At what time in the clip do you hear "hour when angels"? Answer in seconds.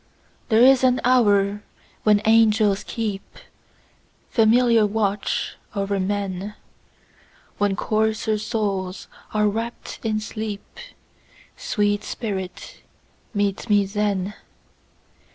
1.03-2.83